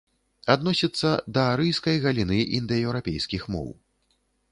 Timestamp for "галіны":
2.05-2.39